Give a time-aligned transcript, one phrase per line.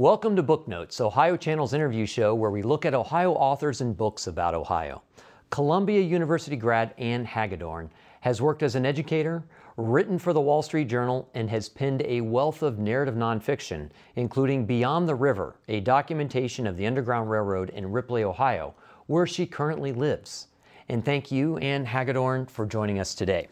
[0.00, 3.96] Welcome to Book Notes, Ohio Channel's interview show where we look at Ohio authors and
[3.96, 5.02] books about Ohio.
[5.50, 7.90] Columbia University grad Ann Hagedorn
[8.20, 9.42] has worked as an educator,
[9.76, 14.64] written for the Wall Street Journal, and has penned a wealth of narrative nonfiction, including
[14.64, 18.74] Beyond the River, a documentation of the Underground Railroad in Ripley, Ohio,
[19.06, 20.46] where she currently lives.
[20.88, 23.48] And thank you, Ann Hagedorn, for joining us today.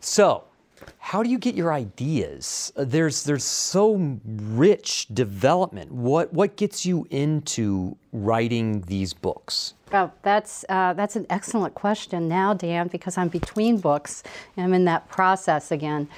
[0.00, 0.44] So,
[0.98, 2.72] how do you get your ideas?
[2.76, 5.90] Uh, there's there's so rich development.
[5.92, 9.74] What what gets you into writing these books?
[9.92, 14.22] Oh, that's uh, that's an excellent question now, Dan, because I'm between books.
[14.56, 16.08] I'm in that process again.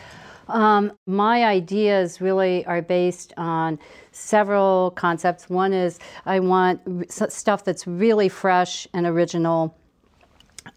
[0.48, 3.79] Um, my ideas really are based on
[4.12, 5.48] several concepts.
[5.48, 6.80] One is I want
[7.13, 9.76] stuff that's really fresh and original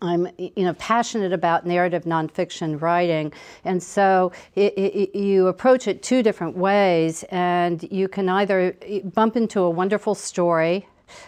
[0.01, 3.33] I'm you know passionate about narrative nonfiction writing,
[3.65, 8.75] and so it, it, you approach it two different ways, and you can either
[9.13, 10.87] bump into a wonderful story,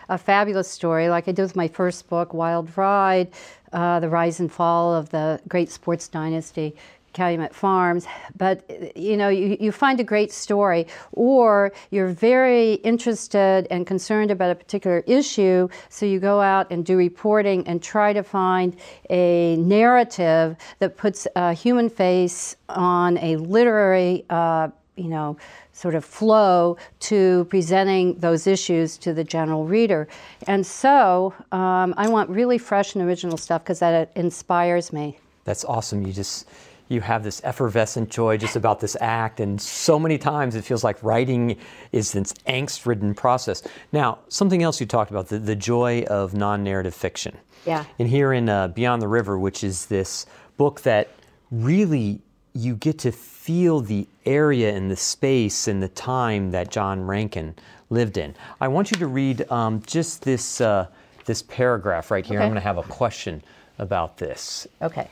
[0.09, 3.29] a fabulous story, like I did with my first book, Wild Ride,
[3.73, 6.75] uh, the rise and fall of the great sports dynasty,
[7.15, 8.05] Calumet Farms,
[8.37, 14.29] but you know, you, you find a great story, or you're very interested and concerned
[14.29, 18.75] about a particular issue, so you go out and do reporting and try to find
[19.09, 25.37] a narrative that puts a human face on a literary, uh, you know,
[25.71, 30.07] sort of flow to presenting those issues to the general reader.
[30.47, 35.17] And so um, I want really fresh and original stuff because that inspires me.
[35.43, 36.05] That's awesome.
[36.07, 36.47] You just
[36.87, 40.83] you have this effervescent joy just about this act, and so many times it feels
[40.83, 41.57] like writing
[41.91, 43.63] is this angst ridden process.
[43.91, 47.37] Now, something else you talked about the, the joy of non narrative fiction.
[47.65, 47.85] Yeah.
[47.97, 50.25] And here in uh, Beyond the River, which is this
[50.57, 51.09] book that
[51.51, 52.21] really
[52.53, 57.55] you get to feel the area and the space and the time that John Rankin
[57.89, 58.33] lived in.
[58.61, 60.87] I want you to read um, just this, uh,
[61.25, 62.39] this paragraph right here.
[62.39, 62.45] Okay.
[62.45, 63.43] I'm going to have a question
[63.77, 64.67] about this.
[64.81, 65.09] Okay.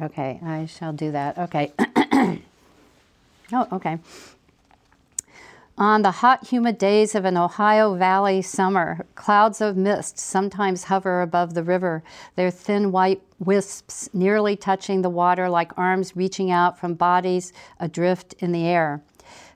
[0.00, 1.38] Okay, I shall do that.
[1.38, 1.72] Okay.
[3.52, 3.98] oh, okay.
[5.76, 11.22] On the hot, humid days of an Ohio Valley summer, clouds of mist sometimes hover
[11.22, 12.02] above the river,
[12.34, 18.34] their thin white wisps nearly touching the water like arms reaching out from bodies adrift
[18.40, 19.02] in the air.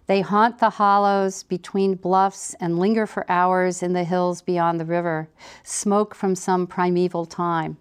[0.07, 4.85] They haunt the hollows between bluffs and linger for hours in the hills beyond the
[4.85, 5.29] river,
[5.65, 7.79] smoke from some primeval time.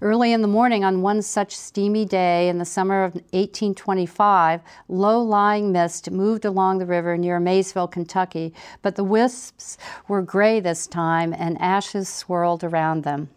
[0.00, 5.22] Early in the morning on one such steamy day in the summer of 1825, low
[5.22, 10.86] lying mist moved along the river near Maysville, Kentucky, but the wisps were gray this
[10.86, 13.28] time and ashes swirled around them.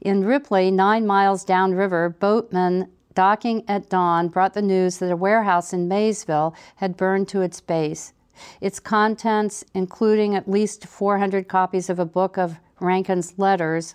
[0.00, 5.72] In Ripley, nine miles downriver, boatmen docking at dawn brought the news that a warehouse
[5.72, 8.12] in Maysville had burned to its base.
[8.60, 13.94] Its contents, including at least 400 copies of a book of Rankin's letters,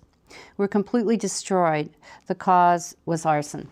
[0.57, 1.90] were completely destroyed.
[2.28, 3.67] The cause was arson.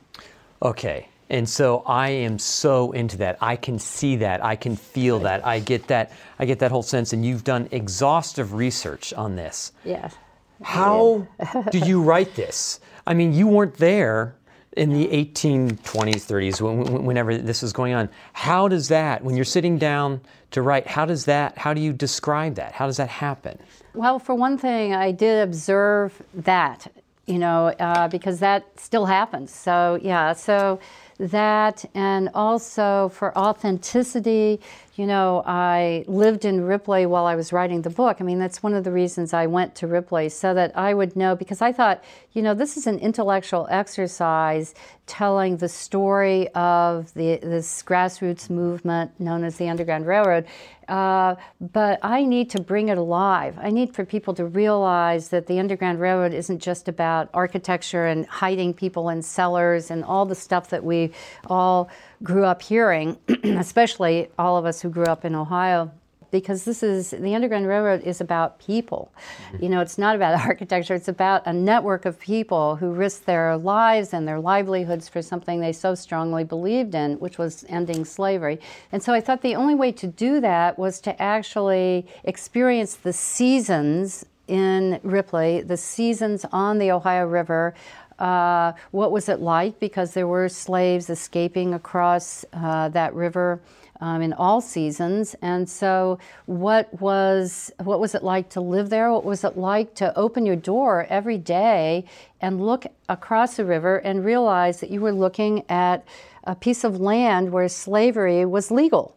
[0.62, 1.10] Okay.
[1.30, 3.38] And so I am so into that.
[3.42, 4.44] I can see that.
[4.44, 5.46] I can feel that.
[5.46, 6.12] I get that.
[6.40, 7.12] I get that whole sense.
[7.12, 9.74] And you've done exhaustive research on this.
[9.84, 10.16] Yes.
[10.64, 11.28] How
[11.72, 12.80] do you write this?
[13.06, 14.36] I mean, you weren't there
[14.78, 18.10] in the 1820s, 30s, whenever this was going on.
[18.34, 20.22] How does that, when you're sitting down
[20.52, 22.74] to write, how does that, how do you describe that?
[22.74, 23.58] How does that happen?
[23.94, 26.88] Well, for one thing, I did observe that,
[27.26, 29.52] you know, uh, because that still happens.
[29.52, 30.80] So, yeah, so
[31.20, 34.62] that, and also for authenticity,
[34.98, 38.18] you know, I lived in Ripley while I was writing the book.
[38.20, 41.16] I mean, that's one of the reasons I went to Ripley so that I would
[41.16, 42.04] know, because I thought,
[42.34, 44.74] you know, this is an intellectual exercise
[45.06, 50.48] telling the story of the, this grassroots movement known as the Underground Railroad.
[50.88, 53.60] Uh, but I need to bring it alive.
[53.62, 58.26] I need for people to realize that the Underground Railroad isn't just about architecture and
[58.26, 61.12] hiding people in cellars and all the stuff that we
[61.46, 61.90] all
[62.24, 65.92] grew up hearing, especially all of us who grew up in Ohio
[66.32, 69.12] because this is the Underground Railroad is about people.
[69.52, 69.64] Mm-hmm.
[69.64, 73.58] You know, it's not about architecture, it's about a network of people who risked their
[73.58, 78.60] lives and their livelihoods for something they so strongly believed in, which was ending slavery.
[78.92, 83.14] And so I thought the only way to do that was to actually experience the
[83.14, 87.74] seasons in Ripley, the seasons on the Ohio River
[88.20, 93.62] uh, what was it like because there were slaves escaping across uh, that river
[94.00, 95.36] um, in all seasons.
[95.42, 99.12] And so, what was what was it like to live there?
[99.12, 102.06] What was it like to open your door every day
[102.42, 106.06] and look across the river and realize that you were looking at
[106.44, 109.16] a piece of land where slavery was legal?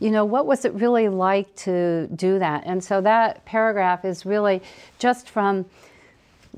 [0.00, 2.64] You know, what was it really like to do that?
[2.66, 4.60] And so that paragraph is really
[4.98, 5.66] just from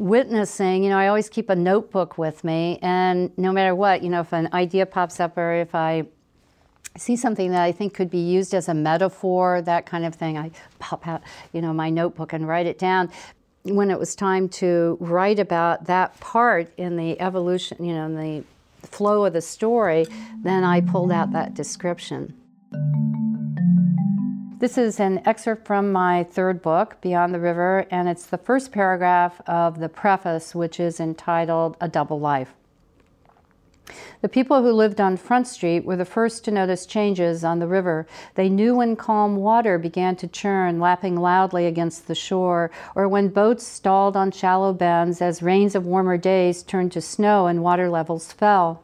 [0.00, 4.08] witnessing, you know, I always keep a notebook with me, and no matter what, you
[4.08, 6.06] know, if an idea pops up or if I
[6.96, 10.38] see something that I think could be used as a metaphor, that kind of thing,
[10.38, 11.20] I pop out,
[11.52, 13.10] you know, my notebook and write it down.
[13.62, 18.16] When it was time to write about that part in the evolution, you know, in
[18.16, 18.44] the
[18.86, 20.06] flow of the story,
[20.42, 22.34] then I pulled out that description.
[24.60, 28.72] This is an excerpt from my third book, Beyond the River, and it's the first
[28.72, 32.52] paragraph of the preface, which is entitled A Double Life.
[34.20, 37.66] The people who lived on Front Street were the first to notice changes on the
[37.66, 38.06] river.
[38.34, 43.28] They knew when calm water began to churn, lapping loudly against the shore, or when
[43.28, 47.88] boats stalled on shallow bends as rains of warmer days turned to snow and water
[47.88, 48.82] levels fell.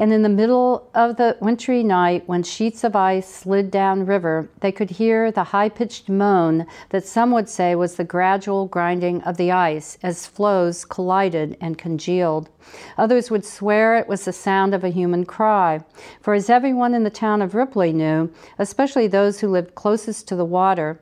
[0.00, 4.48] And in the middle of the wintry night, when sheets of ice slid down river,
[4.60, 9.20] they could hear the high pitched moan that some would say was the gradual grinding
[9.24, 12.48] of the ice as floes collided and congealed.
[12.96, 15.80] Others would swear it was the sound of a human cry.
[16.22, 20.34] For as everyone in the town of Ripley knew, especially those who lived closest to
[20.34, 20.98] the water,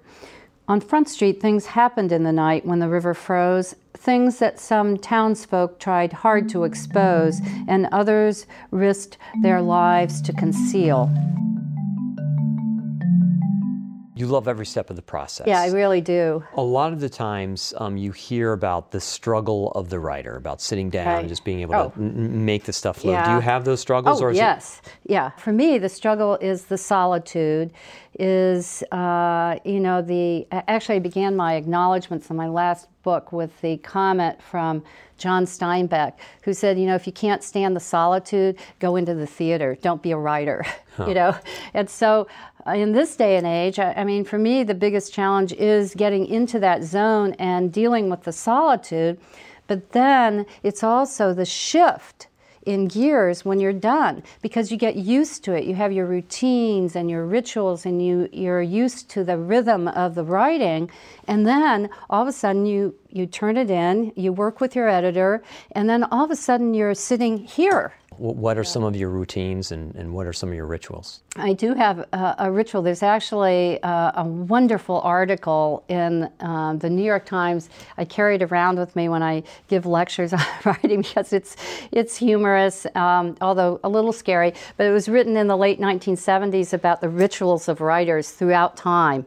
[0.69, 4.99] on Front Street, things happened in the night when the river froze, things that some
[4.99, 11.11] townsfolk tried hard to expose and others risked their lives to conceal.
[14.19, 15.47] You love every step of the process.
[15.47, 16.43] Yeah, I really do.
[16.57, 20.61] A lot of the times um, you hear about the struggle of the writer, about
[20.61, 21.21] sitting down Right.
[21.21, 21.91] and just being able Oh.
[21.91, 23.13] to make the stuff flow.
[23.25, 24.21] Do you have those struggles?
[24.21, 24.83] Oh, yes.
[25.07, 25.31] Yeah.
[25.37, 27.71] For me, the struggle is the solitude,
[28.19, 30.49] is, uh, you know, the.
[30.51, 34.83] Actually, I began my acknowledgments in my last book with the comment from
[35.17, 39.27] John Steinbeck, who said, you know, if you can't stand the solitude, go into the
[39.27, 39.77] theater.
[39.81, 40.65] Don't be a writer,
[41.07, 41.37] you know?
[41.75, 42.27] And so,
[42.75, 46.27] in this day and age, I, I mean, for me, the biggest challenge is getting
[46.27, 49.19] into that zone and dealing with the solitude.
[49.67, 52.29] But then it's also the shift
[52.69, 55.65] in gears when you're done because you get used to it.
[55.65, 60.15] You have your routines and your rituals, and you you're used to the rhythm of
[60.15, 60.91] the writing.
[61.27, 64.89] And then all of a sudden, you you turn it in, you work with your
[64.89, 65.43] editor,
[65.73, 67.95] and then all of a sudden, you're sitting here.
[68.19, 71.21] Wh- What are some of your routines and, and what are some of your rituals?
[71.37, 72.83] I do have a, a ritual.
[72.83, 77.71] There's actually uh, a wonderful article in um, the New York Times.
[77.97, 81.57] I carry it around with me when I give lectures on writing because it's
[81.93, 84.53] it's humorous, um, although a little scary.
[84.77, 89.27] But it was written in the late 1970s about the rituals of writers throughout time.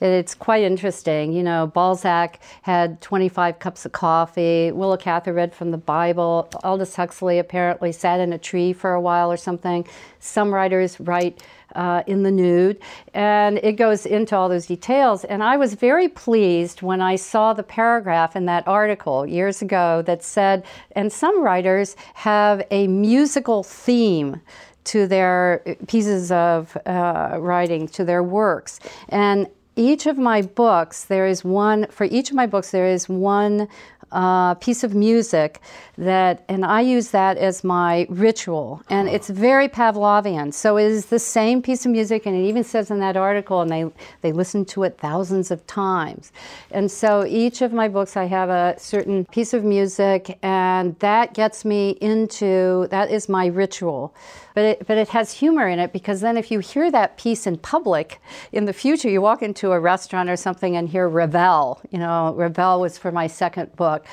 [0.00, 1.32] It's quite interesting.
[1.32, 4.72] You know, Balzac had 25 cups of coffee.
[4.72, 6.48] Willa Cather read from the Bible.
[6.62, 9.86] Aldous Huxley apparently sat in a tree for a while or something.
[10.20, 11.42] Some writers write
[11.74, 12.80] uh, in the nude,
[13.14, 15.24] and it goes into all those details.
[15.24, 20.02] And I was very pleased when I saw the paragraph in that article years ago
[20.02, 24.40] that said, and some writers have a musical theme
[24.84, 28.80] to their pieces of uh, writing, to their works.
[29.10, 29.46] And
[29.78, 33.68] each of my books, there is one, for each of my books, there is one
[34.10, 35.60] uh, piece of music
[35.96, 38.82] that, and I use that as my ritual.
[38.88, 40.52] And it's very Pavlovian.
[40.52, 43.60] So it is the same piece of music, and it even says in that article,
[43.60, 43.84] and they,
[44.22, 46.32] they listen to it thousands of times.
[46.70, 51.34] And so each of my books, I have a certain piece of music, and that
[51.34, 54.14] gets me into, that is my ritual.
[54.58, 57.46] But it, but it has humor in it because then if you hear that piece
[57.46, 61.80] in public in the future, you walk into a restaurant or something and hear Ravel.
[61.92, 64.04] You know, Ravel was for my second book.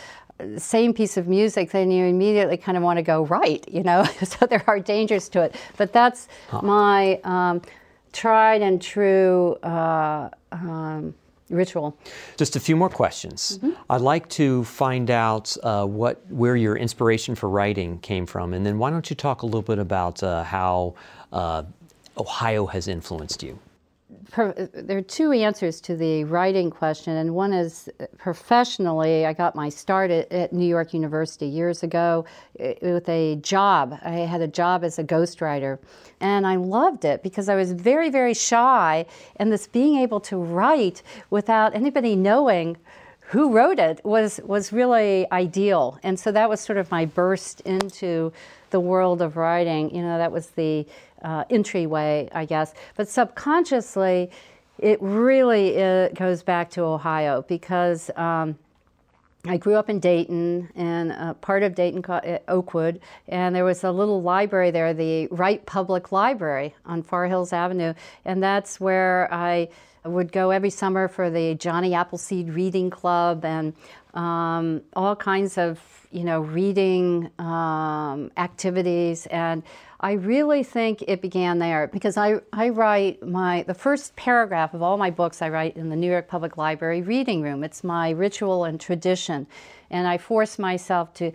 [0.57, 4.03] Same piece of music, then you immediately kind of want to go right, you know?
[4.23, 5.55] so there are dangers to it.
[5.77, 6.27] But that's
[6.61, 7.63] my um,
[8.13, 11.15] tried and true uh, um,
[11.49, 11.97] ritual.
[12.37, 13.57] Just a few more questions.
[13.57, 13.71] Mm-hmm.
[13.89, 18.65] I'd like to find out uh, what where your inspiration for writing came from, and
[18.65, 20.95] then why don't you talk a little bit about uh, how
[21.31, 21.63] uh,
[22.17, 23.59] Ohio has influenced you?
[24.33, 29.25] There are two answers to the writing question, and one is uh, professionally.
[29.25, 32.25] I got my start at, at New York University years ago
[32.59, 33.97] uh, with a job.
[34.03, 35.77] I had a job as a ghostwriter,
[36.19, 39.05] and I loved it because I was very, very shy,
[39.35, 42.77] and this being able to write without anybody knowing
[43.27, 47.61] who wrote it was was really ideal, and so that was sort of my burst
[47.61, 48.31] into
[48.69, 49.93] the world of writing.
[49.95, 50.85] You know, that was the
[51.25, 52.73] uh, entryway, I guess.
[52.95, 54.31] But subconsciously,
[54.79, 55.73] it really
[56.13, 58.09] goes back to Ohio because.
[58.15, 58.57] Um,
[59.47, 63.83] I grew up in Dayton and uh, part of Dayton uh, Oakwood, and there was
[63.83, 69.31] a little library there, the Wright Public Library on Far Hills Avenue, and that's where
[69.31, 69.69] I
[70.03, 73.73] would go every summer for the Johnny Appleseed Reading Club and
[74.15, 75.79] um, all kinds of
[76.11, 79.63] you know reading um, activities and
[79.99, 84.81] I really think it began there because I, I write my the first paragraph of
[84.81, 87.63] all my books I write in the New York Public Library reading room.
[87.63, 89.47] It's my ritual and tradition,
[89.89, 91.31] and I force myself to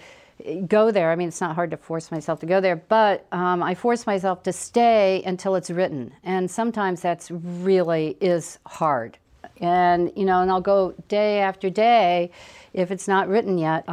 [0.68, 1.10] go there.
[1.10, 4.06] I mean, it's not hard to force myself to go there, but um, I force
[4.06, 9.18] myself to stay until it's written, and sometimes that's really is hard.
[9.60, 12.30] And you know, and I'll go day after day
[12.72, 13.88] if it's not written yet.
[13.88, 13.92] Uh,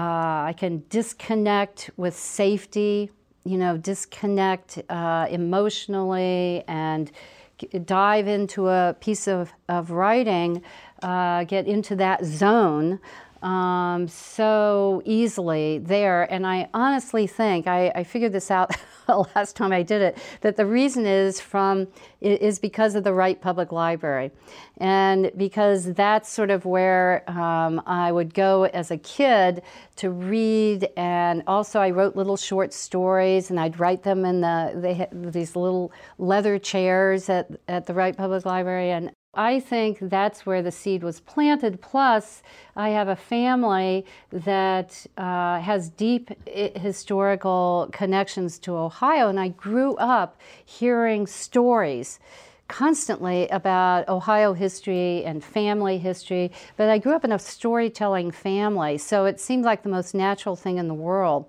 [0.50, 3.12] I can disconnect with safety
[3.48, 7.12] you know, disconnect uh, emotionally and
[7.86, 10.62] dive into a piece of, of writing,
[11.02, 13.00] uh, get into that zone
[13.48, 16.24] um, so easily there.
[16.24, 18.75] And I honestly think, I, I figured this out
[19.08, 21.88] last time I did it, that the reason is from
[22.20, 24.32] is because of the Wright Public Library.
[24.80, 29.62] And because that's sort of where um, I would go as a kid
[29.98, 30.89] to read.
[30.98, 35.32] And also I wrote little short stories and I'd write them in the, they had
[35.32, 38.92] these little leather chairs at, at the Wright Public Library.
[38.92, 41.79] And I think that's where the seed was planted.
[41.79, 42.41] Plus,
[42.75, 49.96] I have a family that uh, has deep historical connections to Ohio, and I grew
[49.98, 52.20] up hearing stories
[52.67, 58.98] constantly about Ohio history and family history, but I grew up in a storytelling family,
[58.98, 61.46] so it seemed like the most natural thing in the world.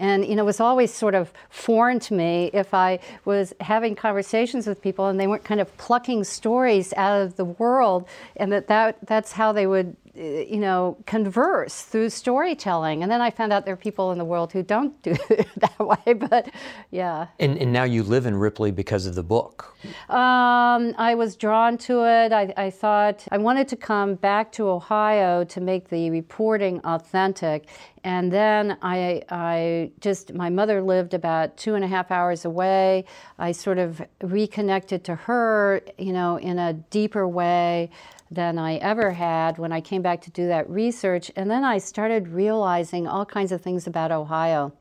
[0.00, 3.94] And you know, it was always sort of foreign to me if I was having
[3.94, 8.50] conversations with people and they weren't kind of plucking stories out of the world, and
[8.50, 13.02] that, that that's how they would you know, converse through storytelling.
[13.02, 15.48] And then I found out there are people in the world who don't do it
[15.56, 16.50] that way, but
[16.90, 17.28] yeah.
[17.38, 19.74] And, and now you live in Ripley because of the book.
[20.10, 22.32] Um, I was drawn to it.
[22.32, 27.68] I, I thought I wanted to come back to Ohio to make the reporting authentic.
[28.04, 33.04] And then I, I just, my mother lived about two and a half hours away.
[33.38, 37.90] I sort of reconnected to her, you know, in a deeper way
[38.30, 41.30] than I ever had when I came back to do that research.
[41.34, 44.72] And then I started realizing all kinds of things about Ohio.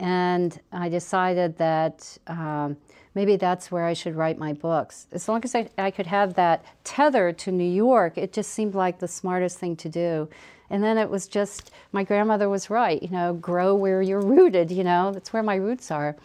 [0.00, 2.76] And I decided that um,
[3.14, 5.06] maybe that's where I should write my books.
[5.12, 8.74] As long as I, I could have that tether to New York, it just seemed
[8.74, 10.28] like the smartest thing to do.
[10.68, 14.70] And then it was just, my grandmother was right, you know, grow where you're rooted,
[14.70, 16.16] you know, that's where my roots are.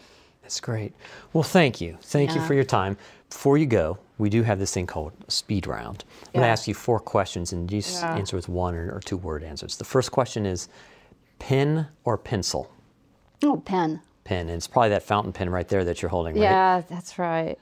[0.42, 0.94] That's great.
[1.32, 1.98] Well, thank you.
[2.02, 2.42] Thank yeah.
[2.42, 2.98] you for your time.
[3.32, 6.04] Before you go, we do have this thing called speed round.
[6.04, 6.32] I'm yeah.
[6.34, 8.16] going to ask you four questions and you yeah.
[8.16, 9.78] answer with one or, or two word answers.
[9.78, 10.70] The first question is
[11.40, 12.72] pen or pencil?
[13.42, 14.02] Oh, pen.
[14.26, 14.50] Pen.
[14.50, 16.44] And it's probably that fountain pen right there that you're holding, right?
[16.44, 17.58] Yeah, that's right.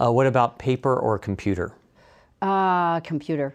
[0.00, 1.72] Uh, what about paper or computer?
[2.40, 3.54] Uh, computer.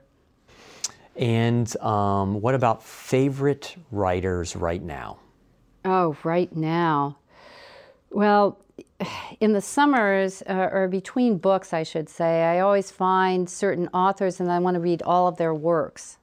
[1.18, 5.18] And um, what about favorite writers right now?
[5.84, 7.18] Oh, right now.
[8.12, 8.60] Well,
[9.40, 14.40] in the summers, uh, or between books, I should say, I always find certain authors
[14.40, 16.18] and I want to read all of their works.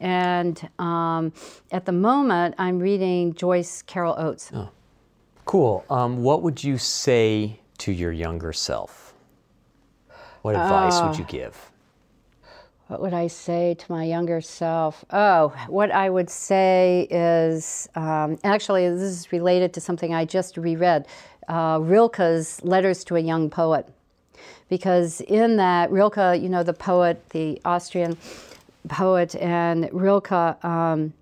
[0.00, 1.32] And um,
[1.70, 4.50] at the moment, I'm reading Joyce Carol Oates.
[4.54, 4.70] Oh.
[5.44, 5.84] Cool.
[5.90, 9.14] Um, what would you say to your younger self?
[10.42, 11.70] What advice uh, would you give?
[12.86, 15.04] What would I say to my younger self?
[15.10, 20.56] Oh, what I would say is um, actually, this is related to something I just
[20.56, 21.06] reread
[21.50, 23.88] uh, Rilke's Letters to a Young Poet.
[24.68, 28.16] Because in that, Rilke, you know, the poet, the Austrian
[28.88, 31.12] poet, and Rilke um,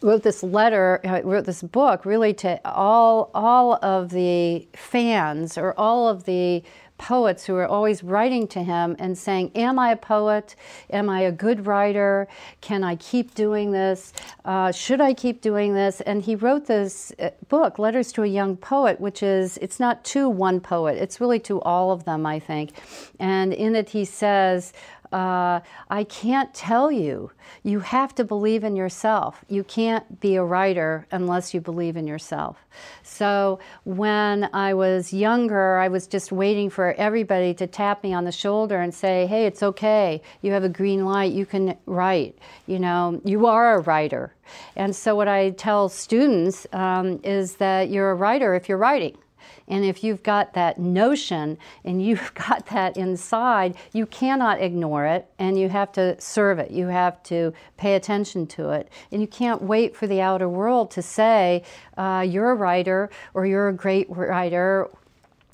[0.00, 5.74] wrote this letter, uh, wrote this book really to all, all of the fans or
[5.76, 6.62] all of the
[6.98, 10.56] poets who were always writing to him and saying, Am I a poet?
[10.90, 12.28] Am I a good writer?
[12.60, 14.12] Can I keep doing this?
[14.44, 16.00] Uh, should I keep doing this?
[16.02, 20.04] And he wrote this uh, book, Letters to a Young Poet, which is, it's not
[20.06, 22.72] to one poet, it's really to all of them, I think.
[23.18, 24.72] And in it, he says,
[25.16, 27.30] uh, I can't tell you.
[27.62, 29.42] You have to believe in yourself.
[29.48, 32.58] You can't be a writer unless you believe in yourself.
[33.02, 38.24] So when I was younger, I was just waiting for everybody to tap me on
[38.24, 40.20] the shoulder and say, hey, it's okay.
[40.42, 41.32] You have a green light.
[41.32, 42.36] You can write.
[42.66, 44.34] You know, you are a writer.
[44.76, 49.16] And so what I tell students um, is that you're a writer if you're writing.
[49.68, 55.26] And if you've got that notion and you've got that inside, you cannot ignore it
[55.38, 56.70] and you have to serve it.
[56.70, 58.90] You have to pay attention to it.
[59.10, 61.62] And you can't wait for the outer world to say,
[61.96, 64.88] uh, you're a writer or you're a great writer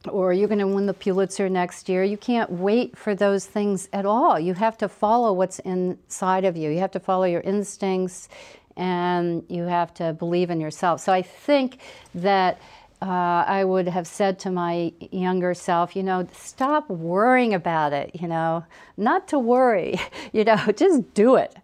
[0.09, 2.03] or you're going to win the Pulitzer next year.
[2.03, 4.39] You can't wait for those things at all.
[4.39, 6.71] You have to follow what's inside of you.
[6.71, 8.29] You have to follow your instincts
[8.77, 11.01] and you have to believe in yourself.
[11.01, 11.79] So I think
[12.15, 12.61] that
[13.03, 18.13] uh, I would have said to my younger self, you know, stop worrying about it,
[18.15, 18.65] you know,
[18.97, 19.99] not to worry,
[20.33, 21.57] you know, just do it.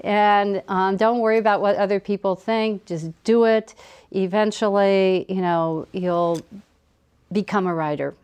[0.00, 3.74] And um, don't worry about what other people think, just do it.
[4.10, 6.40] Eventually, you know, you'll
[7.30, 8.14] become a writer.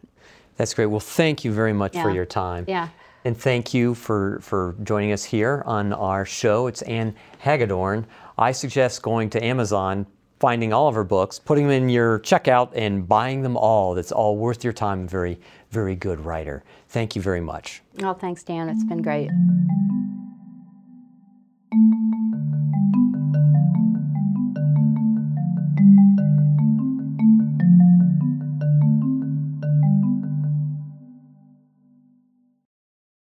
[0.57, 0.87] That's great.
[0.87, 2.03] Well, thank you very much yeah.
[2.03, 2.65] for your time.
[2.69, 2.89] Yeah.
[3.25, 6.69] And thank you for, for joining us here on our show.
[6.69, 8.07] It's Ann Hagedorn.
[8.39, 10.07] I suggest going to Amazon,
[10.41, 13.95] finding all of her books, putting them in your checkout, and buying them all.
[13.95, 15.07] That's all worth your time.
[15.07, 15.39] Very,
[15.71, 16.65] very good writer.
[16.89, 17.83] Thank you very much.
[18.03, 18.69] Oh, thanks, Dan.
[18.69, 19.31] It's been great.